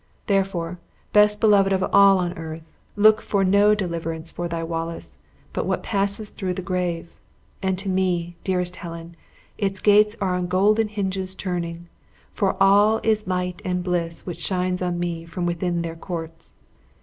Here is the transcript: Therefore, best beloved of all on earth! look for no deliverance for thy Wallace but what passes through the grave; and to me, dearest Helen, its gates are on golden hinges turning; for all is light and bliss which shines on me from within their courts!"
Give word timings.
Therefore, 0.25 0.79
best 1.13 1.39
beloved 1.39 1.71
of 1.71 1.83
all 1.93 2.17
on 2.17 2.35
earth! 2.35 2.63
look 2.95 3.21
for 3.21 3.43
no 3.43 3.75
deliverance 3.75 4.31
for 4.31 4.47
thy 4.47 4.63
Wallace 4.63 5.19
but 5.53 5.67
what 5.67 5.83
passes 5.83 6.31
through 6.31 6.55
the 6.55 6.63
grave; 6.63 7.13
and 7.61 7.77
to 7.77 7.87
me, 7.87 8.35
dearest 8.43 8.77
Helen, 8.77 9.15
its 9.59 9.79
gates 9.79 10.15
are 10.19 10.33
on 10.33 10.47
golden 10.47 10.87
hinges 10.87 11.35
turning; 11.35 11.85
for 12.33 12.57
all 12.59 12.99
is 13.03 13.27
light 13.27 13.61
and 13.63 13.83
bliss 13.83 14.25
which 14.25 14.43
shines 14.43 14.81
on 14.81 14.97
me 14.99 15.23
from 15.23 15.45
within 15.45 15.83
their 15.83 15.95
courts!" 15.95 16.55